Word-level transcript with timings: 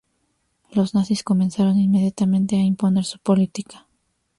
Los 0.71 0.95
nazis 0.95 1.21
comenzaron 1.21 1.77
inmediatamente 1.77 2.55
a 2.55 2.59
imponer 2.63 3.05
su 3.05 3.19
política. 3.19 3.85